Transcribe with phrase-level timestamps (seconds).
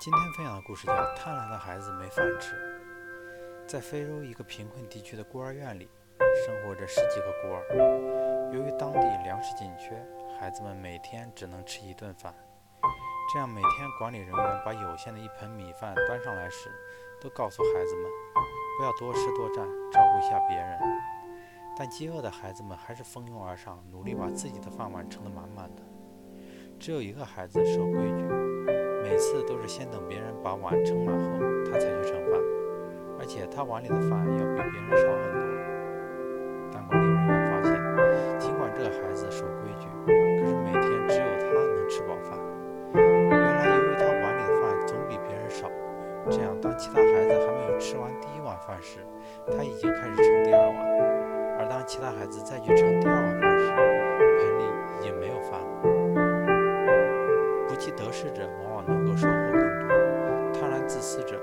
[0.00, 2.54] 今天分享的故事叫《贪婪的孩子没饭吃》。
[3.66, 5.90] 在非洲一个贫困地区的孤儿院里，
[6.46, 8.50] 生活着十几个孤儿。
[8.54, 10.00] 由于当地粮食紧缺，
[10.38, 12.32] 孩子们每天只能吃一顿饭。
[13.32, 16.70] 这样，每天管理人员把有限的一盆米饭端上来时，
[17.20, 18.04] 都告诉孩子们
[18.78, 20.78] 不要多吃多占，照顾一下别人。
[21.76, 25.82] 但饥饿的孩子们还是蜂拥而上，努力把自己的饭碗盛得满满的。
[26.78, 28.47] 只有一个孩子守规矩。
[29.08, 32.38] 每次都是先等别人把碗盛满后，他才去盛饭，
[33.18, 35.40] 而且他碗里的饭要比别人少很多。
[36.70, 37.72] 但管理人员发现，
[38.38, 42.36] 尽管这个孩子守规矩，可是每天只有他能吃饱饭。
[42.92, 45.70] 原来，由于他碗里的饭总比别人少，
[46.28, 49.00] 这样当其他孩子还没有吃完第一碗饭时，
[49.46, 50.76] 他已经开始盛第二碗；
[51.58, 53.40] 而当其他孩子再去盛第二碗
[58.08, 61.37] 得失者往往能够收获更多，贪婪自私者。